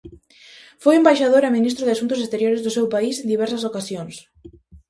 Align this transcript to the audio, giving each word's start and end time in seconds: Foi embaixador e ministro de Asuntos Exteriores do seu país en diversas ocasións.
Foi 0.83 0.93
embaixador 0.97 1.41
e 1.43 1.49
ministro 1.57 1.83
de 1.85 1.93
Asuntos 1.95 2.19
Exteriores 2.23 2.61
do 2.65 2.71
seu 2.77 2.85
país 2.95 3.15
en 3.17 3.27
diversas 3.33 3.65
ocasións. 3.69 4.15